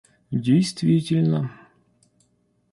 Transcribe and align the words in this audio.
действительно 0.39 1.45